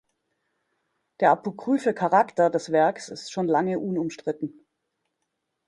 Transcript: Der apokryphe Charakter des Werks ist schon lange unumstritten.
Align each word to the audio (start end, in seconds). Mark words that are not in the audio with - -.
Der 1.19 1.29
apokryphe 1.29 1.93
Charakter 1.93 2.49
des 2.49 2.71
Werks 2.71 3.07
ist 3.09 3.31
schon 3.31 3.45
lange 3.47 3.77
unumstritten. 3.77 4.65